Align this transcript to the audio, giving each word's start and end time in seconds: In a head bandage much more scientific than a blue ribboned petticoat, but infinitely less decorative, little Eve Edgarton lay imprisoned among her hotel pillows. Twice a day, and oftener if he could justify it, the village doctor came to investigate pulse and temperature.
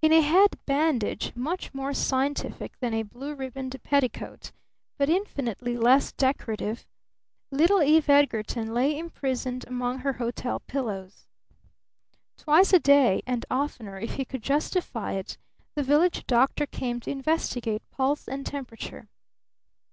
In 0.00 0.12
a 0.12 0.22
head 0.22 0.58
bandage 0.66 1.30
much 1.36 1.72
more 1.72 1.94
scientific 1.94 2.76
than 2.80 2.92
a 2.92 3.04
blue 3.04 3.32
ribboned 3.36 3.80
petticoat, 3.84 4.50
but 4.98 5.08
infinitely 5.08 5.76
less 5.76 6.10
decorative, 6.10 6.84
little 7.52 7.80
Eve 7.80 8.08
Edgarton 8.10 8.74
lay 8.74 8.98
imprisoned 8.98 9.64
among 9.68 9.98
her 10.00 10.14
hotel 10.14 10.58
pillows. 10.58 11.28
Twice 12.36 12.72
a 12.72 12.80
day, 12.80 13.22
and 13.24 13.46
oftener 13.52 14.00
if 14.00 14.14
he 14.14 14.24
could 14.24 14.42
justify 14.42 15.12
it, 15.12 15.38
the 15.76 15.84
village 15.84 16.26
doctor 16.26 16.66
came 16.66 16.98
to 16.98 17.12
investigate 17.12 17.88
pulse 17.92 18.26
and 18.26 18.44
temperature. 18.44 19.06